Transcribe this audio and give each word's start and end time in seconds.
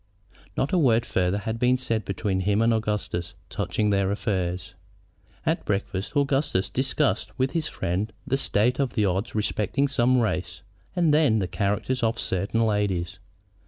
Not 0.57 0.73
a 0.73 0.79
word 0.79 1.05
farther 1.05 1.37
had 1.37 1.59
been 1.59 1.77
said 1.77 2.05
between 2.05 2.39
him 2.39 2.63
and 2.63 2.73
Augustus 2.73 3.35
touching 3.51 3.91
their 3.91 4.09
affairs. 4.09 4.73
At 5.45 5.63
breakfast 5.63 6.17
Augustus 6.17 6.71
discussed 6.71 7.37
with 7.37 7.51
his 7.51 7.67
friend 7.67 8.11
the 8.25 8.35
state 8.35 8.79
of 8.79 8.93
the 8.93 9.05
odds 9.05 9.35
respecting 9.35 9.87
some 9.87 10.19
race 10.19 10.63
and 10.95 11.13
then 11.13 11.37
the 11.37 11.47
characters 11.47 12.01
of 12.01 12.17
certain 12.19 12.65
ladies. 12.65 13.19